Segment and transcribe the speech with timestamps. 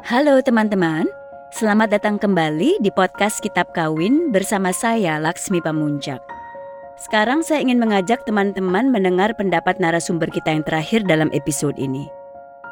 [0.00, 1.04] Halo teman-teman,
[1.52, 6.24] selamat datang kembali di podcast Kitab Kawin bersama saya Laksmi Pamuncak.
[6.96, 12.08] Sekarang saya ingin mengajak teman-teman mendengar pendapat narasumber kita yang terakhir dalam episode ini,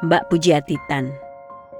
[0.01, 1.13] Mbak Pujiatitan,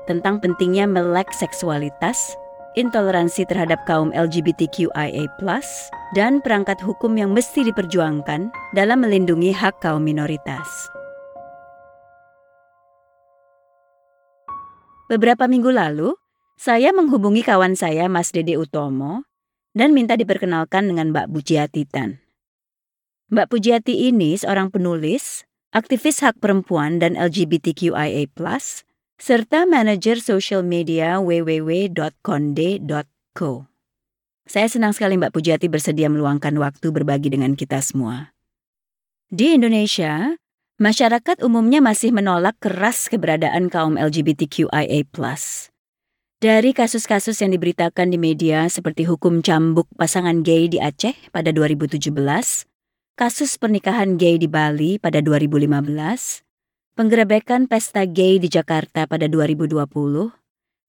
[0.06, 2.38] tentang pentingnya melek seksualitas,
[2.78, 5.26] intoleransi terhadap kaum LGBTQIA+,
[6.14, 10.94] dan perangkat hukum yang mesti diperjuangkan dalam melindungi hak kaum minoritas.
[15.10, 16.14] Beberapa minggu lalu,
[16.54, 19.26] saya menghubungi kawan saya Mas Dede Utomo
[19.74, 22.22] dan minta diperkenalkan dengan Mbak Pujiatitan.
[23.34, 28.30] Mbak Pujiati ini seorang penulis, aktivis hak perempuan dan LGBTQIA+,
[29.18, 32.22] serta manajer sosial media www.konde.co.
[34.46, 38.38] Saya senang sekali Mbak Pujiati bersedia meluangkan waktu berbagi dengan kita semua.
[39.34, 40.38] Di Indonesia,
[40.80, 45.04] Masyarakat umumnya masih menolak keras keberadaan kaum LGBTQIA+.
[46.40, 52.00] Dari kasus-kasus yang diberitakan di media seperti hukum cambuk pasangan gay di Aceh pada 2017,
[53.20, 56.48] kasus pernikahan gay di Bali pada 2015,
[56.96, 59.76] penggerebekan pesta gay di Jakarta pada 2020,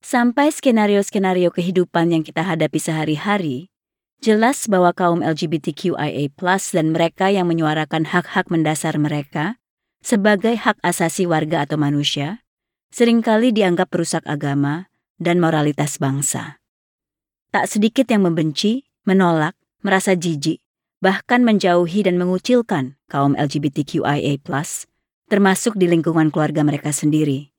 [0.07, 3.75] sampai skenario-skenario kehidupan yang kita hadapi sehari-hari,
[4.23, 6.31] jelas bahwa kaum LGBTQIA+
[6.71, 9.59] dan mereka yang menyuarakan hak-hak mendasar mereka
[10.01, 12.45] sebagai hak asasi warga atau manusia,
[12.91, 14.89] sering kali dianggap perusak agama
[15.21, 16.61] dan moralitas bangsa.
[17.53, 20.61] Tak sedikit yang membenci, menolak, merasa jijik,
[21.01, 24.41] bahkan menjauhi dan mengucilkan kaum LGBTQIA+,
[25.29, 27.53] termasuk di lingkungan keluarga mereka sendiri.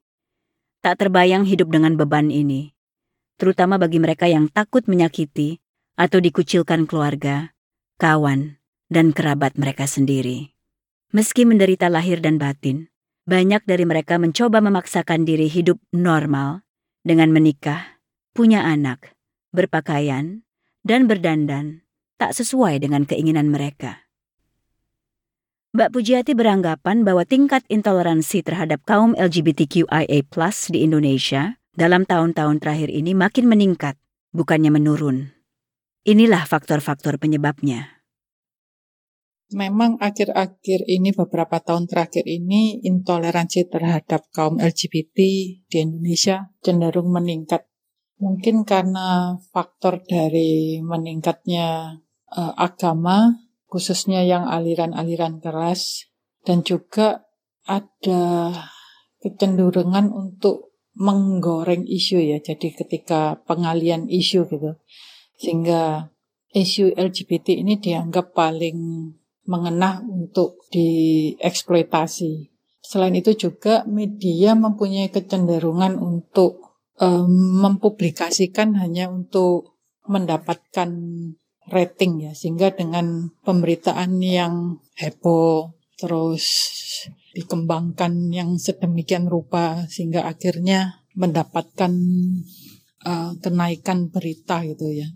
[0.81, 2.73] Tak terbayang hidup dengan beban ini,
[3.38, 5.61] terutama bagi mereka yang takut menyakiti
[5.98, 7.53] atau dikucilkan keluarga,
[8.02, 8.58] kawan,
[8.89, 10.50] dan kerabat mereka sendiri.
[11.12, 12.88] Meski menderita lahir dan batin,
[13.28, 16.64] banyak dari mereka mencoba memaksakan diri hidup normal
[17.04, 18.00] dengan menikah,
[18.31, 19.12] punya anak,
[19.52, 20.48] berpakaian,
[20.88, 21.84] dan berdandan
[22.16, 24.08] tak sesuai dengan keinginan mereka.
[25.76, 30.23] Mbak Pujiati beranggapan bahwa tingkat intoleransi terhadap kaum LGBTQIA+
[30.71, 34.00] di Indonesia dalam tahun-tahun terakhir ini makin meningkat,
[34.32, 35.36] bukannya menurun.
[36.08, 38.01] Inilah faktor-faktor penyebabnya
[39.52, 45.17] memang akhir-akhir ini beberapa tahun terakhir ini intoleransi terhadap kaum LGBT
[45.67, 47.67] di Indonesia cenderung meningkat.
[48.22, 52.00] Mungkin karena faktor dari meningkatnya
[52.32, 53.34] uh, agama,
[53.67, 56.08] khususnya yang aliran-aliran keras,
[56.45, 57.28] dan juga
[57.66, 58.54] ada
[59.22, 62.38] kecenderungan untuk menggoreng isu ya.
[62.42, 64.78] Jadi ketika pengalian isu gitu,
[65.39, 66.14] sehingga
[66.52, 69.10] isu LGBT ini dianggap paling
[69.45, 72.52] mengenah untuk dieksploitasi.
[72.81, 79.77] Selain itu juga media mempunyai kecenderungan untuk um, mempublikasikan hanya untuk
[80.09, 80.89] mendapatkan
[81.69, 86.73] rating ya, sehingga dengan pemberitaan yang heboh terus
[87.37, 91.93] dikembangkan yang sedemikian rupa sehingga akhirnya mendapatkan
[93.05, 95.08] uh, kenaikan berita gitu ya.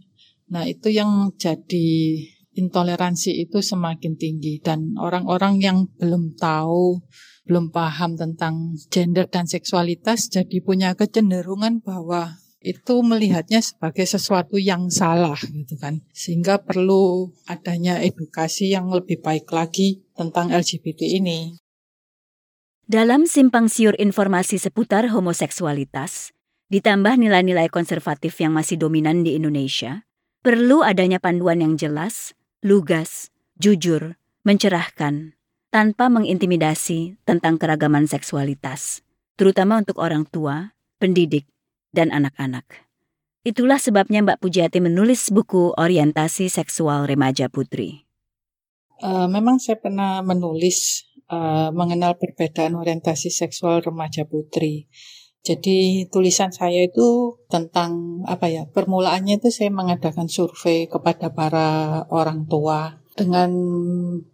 [0.53, 2.21] Nah itu yang jadi
[2.55, 7.03] intoleransi itu semakin tinggi dan orang-orang yang belum tahu,
[7.45, 14.89] belum paham tentang gender dan seksualitas jadi punya kecenderungan bahwa itu melihatnya sebagai sesuatu yang
[14.89, 16.01] salah gitu kan.
[16.09, 21.53] Sehingga perlu adanya edukasi yang lebih baik lagi tentang LGBT ini.
[22.85, 26.33] Dalam simpang siur informasi seputar homoseksualitas,
[26.69, 30.05] ditambah nilai-nilai konservatif yang masih dominan di Indonesia,
[30.45, 33.29] perlu adanya panduan yang jelas lugas,
[33.61, 35.37] jujur, mencerahkan,
[35.69, 39.05] tanpa mengintimidasi tentang keragaman seksualitas,
[39.37, 41.45] terutama untuk orang tua, pendidik,
[41.93, 42.65] dan anak-anak.
[43.45, 48.09] Itulah sebabnya Mbak Pujiati menulis buku Orientasi Seksual Remaja Putri.
[48.97, 54.87] Uh, memang saya pernah menulis uh, mengenal perbedaan orientasi seksual remaja putri.
[55.45, 58.65] Jadi tulisan saya itu tentang apa ya?
[58.65, 63.53] Permulaannya itu saya mengadakan survei kepada para orang tua dengan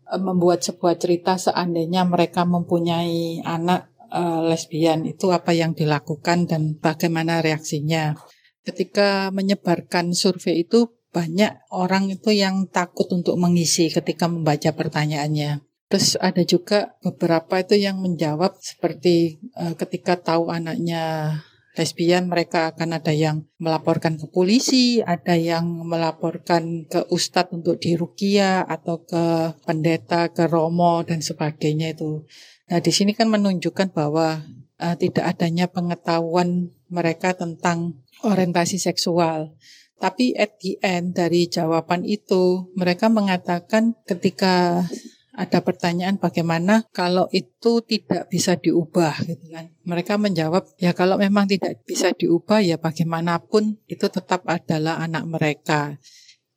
[0.07, 6.75] e, membuat sebuah cerita seandainya mereka mempunyai anak uh, lesbian itu apa yang dilakukan dan
[6.79, 8.15] bagaimana reaksinya.
[8.61, 15.59] Ketika menyebarkan survei itu banyak orang itu yang takut untuk mengisi ketika membaca pertanyaannya.
[15.91, 21.35] Terus ada juga beberapa itu yang menjawab seperti uh, ketika tahu anaknya
[21.75, 28.63] lesbian mereka akan ada yang melaporkan ke polisi, ada yang melaporkan ke ustadz untuk dirukia
[28.63, 32.23] atau ke pendeta, ke romo dan sebagainya itu.
[32.71, 34.47] Nah di sini kan menunjukkan bahwa
[34.79, 39.59] uh, tidak adanya pengetahuan mereka tentang orientasi seksual.
[40.01, 44.87] Tapi at the end dari jawaban itu, mereka mengatakan ketika
[45.31, 49.71] ada pertanyaan bagaimana kalau itu tidak bisa diubah gitu kan.
[49.87, 55.95] Mereka menjawab ya kalau memang tidak bisa diubah ya bagaimanapun itu tetap adalah anak mereka.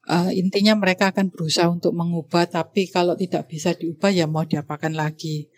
[0.05, 4.93] Uh, intinya mereka akan berusaha untuk mengubah tapi kalau tidak bisa diubah ya mau diapakan
[4.93, 5.49] lagi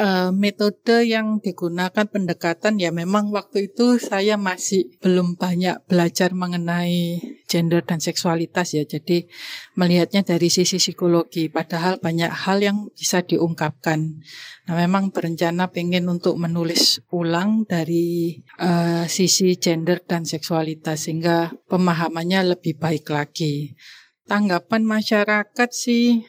[0.00, 7.20] uh, metode yang digunakan pendekatan ya memang waktu itu saya masih belum banyak belajar mengenai
[7.48, 8.84] gender dan seksualitas ya.
[8.84, 9.26] Jadi
[9.74, 14.20] melihatnya dari sisi psikologi padahal banyak hal yang bisa diungkapkan.
[14.66, 22.56] Nah, memang berencana pengen untuk menulis ulang dari uh, sisi gender dan seksualitas sehingga pemahamannya
[22.56, 23.78] lebih baik lagi.
[24.26, 26.26] Tanggapan masyarakat sih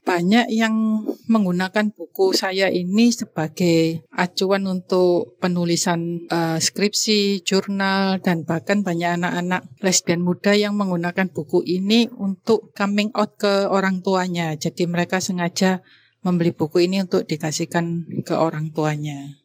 [0.00, 8.80] banyak yang menggunakan buku saya ini sebagai acuan untuk penulisan uh, skripsi, jurnal, dan bahkan
[8.80, 14.56] banyak anak-anak lesbian muda yang menggunakan buku ini untuk coming out ke orang tuanya.
[14.56, 15.84] Jadi mereka sengaja
[16.24, 19.40] membeli buku ini untuk dikasihkan ke orang tuanya.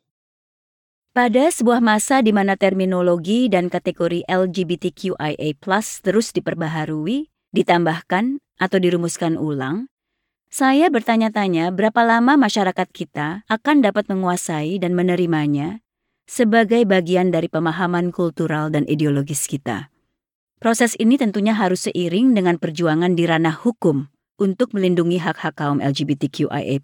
[1.15, 5.55] Pada sebuah masa di mana terminologi dan kategori LGBTQIA+
[6.03, 9.87] terus diperbaharui, ditambahkan atau dirumuskan ulang,
[10.55, 15.83] saya bertanya-tanya berapa lama masyarakat kita akan dapat menguasai dan menerimanya
[16.31, 19.91] sebagai bagian dari pemahaman kultural dan ideologis kita.
[20.63, 24.07] Proses ini tentunya harus seiring dengan perjuangan di ranah hukum
[24.39, 26.79] untuk melindungi hak-hak kaum LGBTQIA+.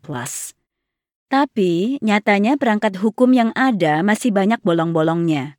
[1.32, 5.56] Tapi, nyatanya perangkat hukum yang ada masih banyak bolong-bolongnya,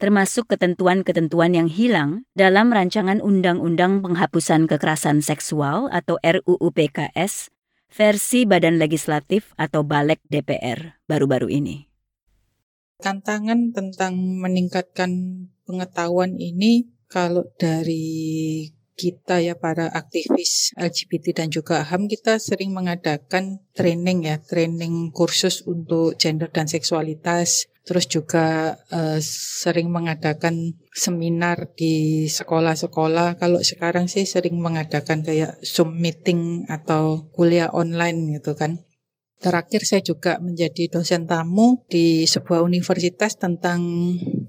[0.00, 7.52] termasuk ketentuan-ketentuan yang hilang dalam rancangan Undang-Undang Penghapusan Kekerasan Seksual atau RUU PKS
[7.92, 11.84] versi Badan Legislatif atau Balek DPR baru-baru ini.
[13.04, 18.64] Tantangan tentang meningkatkan pengetahuan ini kalau dari
[19.00, 25.64] kita ya para aktivis LGBT dan juga HAM kita sering mengadakan training ya, training kursus
[25.64, 27.72] untuk gender dan seksualitas.
[27.80, 33.40] Terus juga uh, sering mengadakan seminar di sekolah-sekolah.
[33.40, 38.84] Kalau sekarang sih sering mengadakan kayak Zoom meeting atau kuliah online gitu kan.
[39.40, 43.80] Terakhir saya juga menjadi dosen tamu di sebuah universitas tentang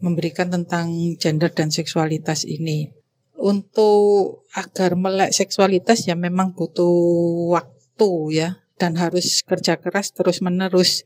[0.04, 3.01] memberikan tentang gender dan seksualitas ini
[3.42, 8.50] untuk agar melek seksualitas ya memang butuh waktu ya.
[8.82, 11.06] Dan harus kerja keras terus menerus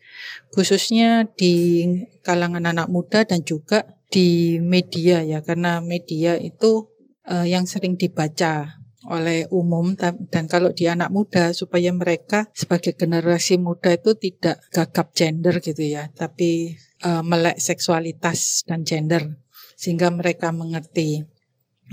[0.56, 1.84] khususnya di
[2.24, 5.44] kalangan anak muda dan juga di media ya.
[5.44, 6.88] Karena media itu
[7.28, 8.80] uh, yang sering dibaca
[9.12, 9.92] oleh umum.
[10.32, 15.84] Dan kalau di anak muda supaya mereka sebagai generasi muda itu tidak gagap gender gitu
[15.84, 16.08] ya.
[16.16, 19.36] Tapi uh, melek seksualitas dan gender.
[19.76, 21.35] Sehingga mereka mengerti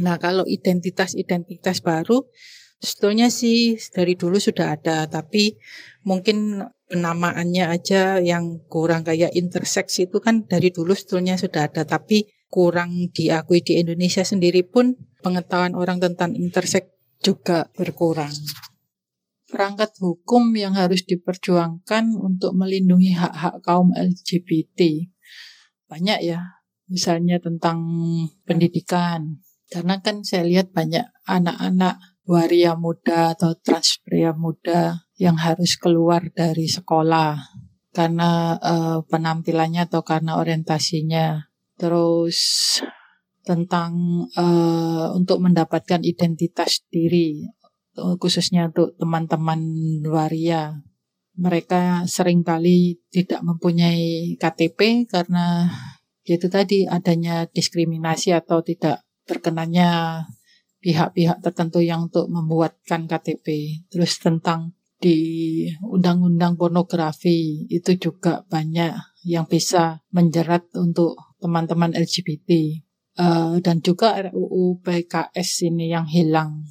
[0.00, 2.24] Nah, kalau identitas-identitas baru
[2.80, 5.60] sebetulnya sih dari dulu sudah ada, tapi
[6.08, 12.26] mungkin penamaannya aja yang kurang kayak intersex itu kan dari dulu sebetulnya sudah ada, tapi
[12.52, 16.90] kurang diakui di Indonesia sendiri pun pengetahuan orang tentang intersex
[17.22, 18.34] juga berkurang.
[19.48, 25.08] Perangkat hukum yang harus diperjuangkan untuk melindungi hak-hak kaum LGBT.
[25.86, 26.40] Banyak ya,
[26.88, 27.84] misalnya tentang
[28.48, 31.96] pendidikan, karena kan saya lihat banyak anak-anak
[32.28, 37.40] waria muda atau transpria muda yang harus keluar dari sekolah
[37.96, 41.48] karena uh, penampilannya atau karena orientasinya.
[41.80, 42.38] Terus
[43.42, 47.42] tentang uh, untuk mendapatkan identitas diri
[47.92, 49.60] khususnya untuk teman-teman
[50.08, 50.80] waria.
[51.32, 55.68] Mereka sering kali tidak mempunyai KTP karena
[56.24, 60.22] itu tadi adanya diskriminasi atau tidak terkenanya
[60.82, 63.78] pihak-pihak tertentu yang untuk membuatkan KTP.
[63.88, 65.18] Terus tentang di
[65.82, 72.82] undang-undang pornografi itu juga banyak yang bisa menjerat untuk teman-teman LGBT.
[73.12, 76.64] Uh, eh, dan juga RUU PKS ini yang hilang.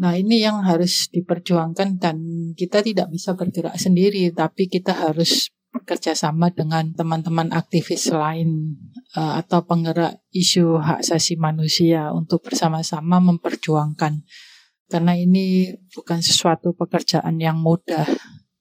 [0.00, 2.16] Nah ini yang harus diperjuangkan dan
[2.52, 5.48] kita tidak bisa bergerak sendiri, tapi kita harus
[5.80, 8.76] bekerja sama dengan teman-teman aktivis lain
[9.16, 14.20] uh, atau penggerak isu hak asasi manusia untuk bersama-sama memperjuangkan
[14.90, 18.04] karena ini bukan sesuatu pekerjaan yang mudah.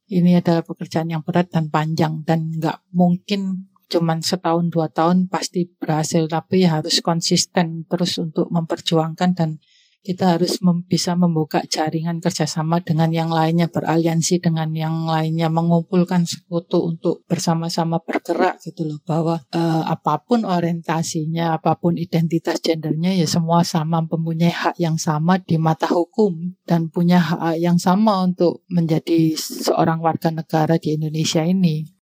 [0.09, 5.65] Ini adalah pekerjaan yang berat dan panjang dan nggak mungkin cuman setahun dua tahun pasti
[5.65, 9.57] berhasil tapi harus konsisten terus untuk memperjuangkan dan
[9.99, 16.23] kita harus mem bisa membuka jaringan kerjasama dengan yang lainnya, beraliansi dengan yang lainnya, mengumpulkan
[16.23, 18.99] sekutu untuk bersama-sama bergerak gitu loh.
[19.03, 24.95] Bahwa uh, apa pun orientasinya, apa pun identitas gendernya, ya semua sama mempunyai hak yang
[24.95, 30.95] sama di mata hukum dan punya hak yang sama untuk menjadi seorang warga negara di
[30.95, 31.99] Indonesia ini.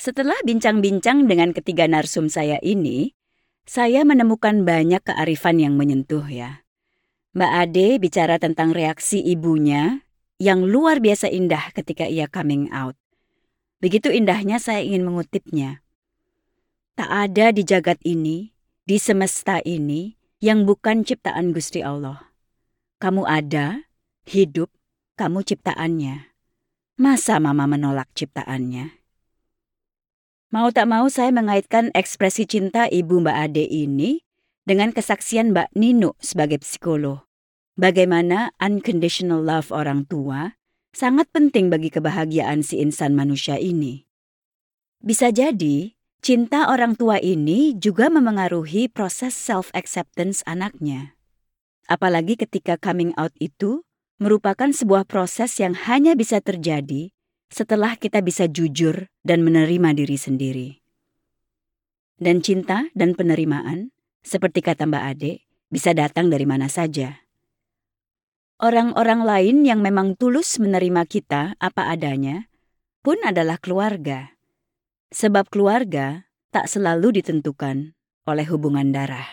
[0.00, 3.12] Setelah bincang-bincang dengan ketiga narsum saya ini,
[3.66, 6.62] saya menemukan banyak kearifan yang menyentuh ya.
[7.32, 10.02] Mbak Ade bicara tentang reaksi ibunya
[10.40, 12.98] yang luar biasa indah ketika ia coming out.
[13.80, 15.80] Begitu indahnya saya ingin mengutipnya.
[16.98, 18.52] Tak ada di jagat ini,
[18.84, 22.32] di semesta ini, yang bukan ciptaan Gusti Allah.
[23.00, 23.88] Kamu ada,
[24.28, 24.68] hidup,
[25.16, 26.28] kamu ciptaannya.
[27.00, 28.99] Masa mama menolak ciptaannya?
[30.50, 34.26] Mau tak mau saya mengaitkan ekspresi cinta ibu Mbak Ade ini
[34.66, 37.22] dengan kesaksian Mbak Nino sebagai psikolog.
[37.78, 40.58] Bagaimana unconditional love orang tua
[40.90, 44.10] sangat penting bagi kebahagiaan si insan manusia ini.
[44.98, 51.14] Bisa jadi, cinta orang tua ini juga memengaruhi proses self-acceptance anaknya.
[51.86, 53.86] Apalagi ketika coming out itu
[54.18, 57.14] merupakan sebuah proses yang hanya bisa terjadi
[57.50, 60.70] setelah kita bisa jujur dan menerima diri sendiri.
[62.16, 63.90] Dan cinta dan penerimaan,
[64.22, 65.32] seperti kata Mbak Ade,
[65.66, 67.26] bisa datang dari mana saja.
[68.60, 72.44] Orang-orang lain yang memang tulus menerima kita apa adanya
[73.00, 74.36] pun adalah keluarga.
[75.10, 77.96] Sebab keluarga tak selalu ditentukan
[78.28, 79.26] oleh hubungan darah.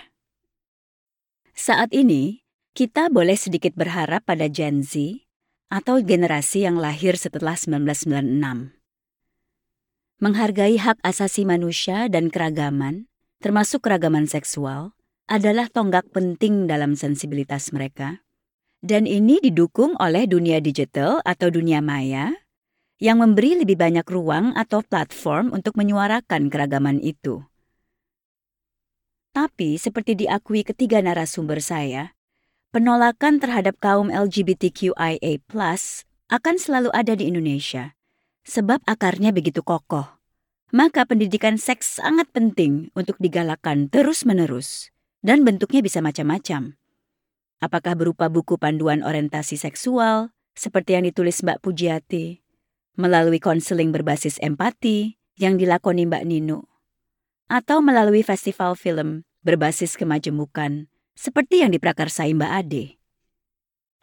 [1.52, 5.27] Saat ini, kita boleh sedikit berharap pada Gen Z
[5.68, 8.74] atau generasi yang lahir setelah 1996.
[10.18, 13.06] Menghargai hak asasi manusia dan keragaman,
[13.38, 14.98] termasuk keragaman seksual,
[15.30, 18.26] adalah tonggak penting dalam sensibilitas mereka.
[18.82, 22.34] Dan ini didukung oleh dunia digital atau dunia maya
[22.98, 27.46] yang memberi lebih banyak ruang atau platform untuk menyuarakan keragaman itu.
[29.38, 32.17] Tapi seperti diakui ketiga narasumber saya,
[32.78, 35.42] penolakan terhadap kaum LGBTQIA+
[36.30, 37.98] akan selalu ada di Indonesia
[38.46, 40.06] sebab akarnya begitu kokoh.
[40.70, 44.94] Maka pendidikan seks sangat penting untuk digalakan terus-menerus
[45.26, 46.78] dan bentuknya bisa macam-macam.
[47.58, 52.46] Apakah berupa buku panduan orientasi seksual seperti yang ditulis Mbak Pujiati,
[52.94, 56.70] melalui konseling berbasis empati yang dilakoni Mbak Nino,
[57.50, 62.86] atau melalui festival film berbasis kemajemukan seperti yang diprakarsai Mbak Ade.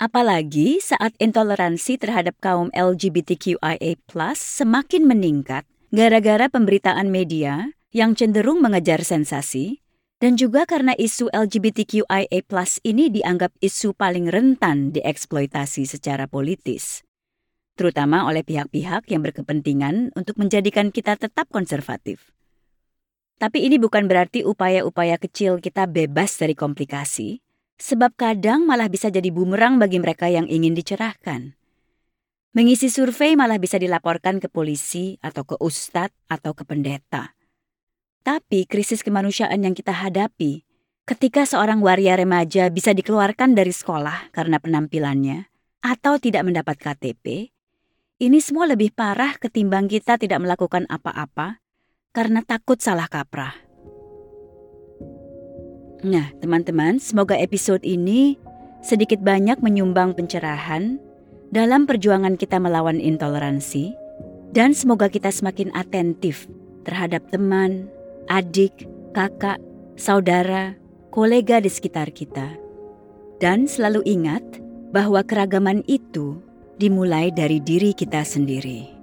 [0.02, 4.02] Apalagi saat intoleransi terhadap kaum LGBTQIA+
[4.34, 5.62] semakin meningkat
[5.94, 9.78] gara-gara pemberitaan media yang cenderung mengejar sensasi
[10.18, 12.42] dan juga karena isu LGBTQIA+
[12.82, 17.06] ini dianggap isu paling rentan dieksploitasi secara politis,
[17.78, 22.34] terutama oleh pihak-pihak yang berkepentingan untuk menjadikan kita tetap konservatif.
[23.38, 27.42] Tapi ini bukan berarti upaya-upaya kecil kita bebas dari komplikasi,
[27.78, 31.58] sebab kadang malah bisa jadi bumerang bagi mereka yang ingin dicerahkan.
[32.54, 37.34] Mengisi survei malah bisa dilaporkan ke polisi atau ke ustadz atau ke pendeta.
[38.22, 40.62] Tapi krisis kemanusiaan yang kita hadapi
[41.04, 45.50] ketika seorang waria remaja bisa dikeluarkan dari sekolah karena penampilannya
[45.82, 47.50] atau tidak mendapat KTP,
[48.22, 51.63] ini semua lebih parah ketimbang kita tidak melakukan apa-apa
[52.14, 53.58] karena takut salah kaprah.
[56.06, 58.38] Nah, teman-teman, semoga episode ini
[58.86, 61.02] sedikit banyak menyumbang pencerahan
[61.50, 63.90] dalam perjuangan kita melawan intoleransi,
[64.54, 66.46] dan semoga kita semakin atentif
[66.86, 67.90] terhadap teman,
[68.30, 69.58] adik, kakak,
[69.98, 70.78] saudara,
[71.10, 72.54] kolega di sekitar kita.
[73.42, 74.44] Dan selalu ingat
[74.94, 76.38] bahwa keragaman itu
[76.78, 78.93] dimulai dari diri kita sendiri.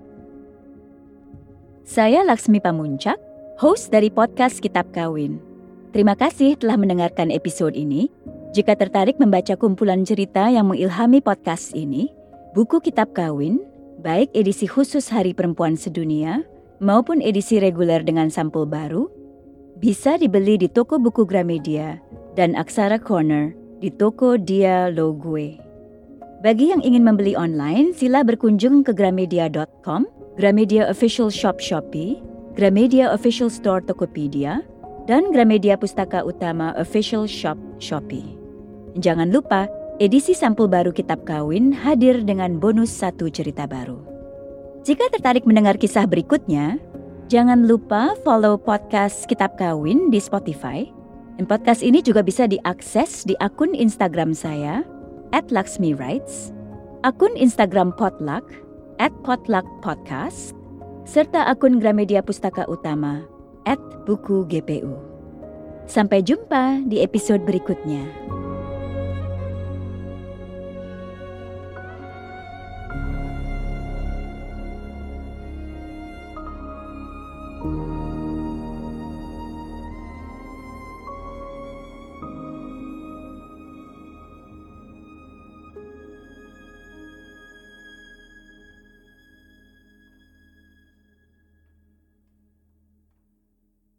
[1.92, 3.20] Saya Laksmi Pamuncak,
[3.60, 5.44] host dari podcast Kitab Kawin.
[5.92, 8.08] Terima kasih telah mendengarkan episode ini.
[8.56, 12.08] Jika tertarik membaca kumpulan cerita yang mengilhami podcast ini,
[12.56, 13.60] buku Kitab Kawin,
[14.00, 16.48] baik edisi khusus Hari Perempuan Sedunia
[16.80, 19.12] maupun edisi reguler dengan sampul baru,
[19.76, 22.00] bisa dibeli di toko buku Gramedia
[22.40, 23.52] dan Aksara Corner
[23.84, 25.60] di toko Dia Logue.
[26.40, 32.24] Bagi yang ingin membeli online, sila berkunjung ke gramedia.com Gramedia Official Shop Shopee,
[32.56, 34.64] Gramedia Official Store Tokopedia,
[35.04, 38.40] dan Gramedia Pustaka Utama Official Shop Shopee.
[38.96, 39.68] Jangan lupa,
[40.00, 44.00] edisi sampul baru Kitab Kawin hadir dengan bonus satu cerita baru.
[44.88, 46.80] Jika tertarik mendengar kisah berikutnya,
[47.28, 50.88] jangan lupa follow podcast Kitab Kawin di Spotify,
[51.42, 54.86] Dan podcast ini juga bisa diakses di akun Instagram saya,
[55.34, 55.50] at
[57.02, 58.46] akun Instagram Potluck,
[59.02, 60.54] at Potluck Podcast,
[61.10, 63.26] serta akun Gramedia Pustaka Utama,
[63.66, 64.94] at Buku GPU.
[65.90, 68.06] Sampai jumpa di episode berikutnya.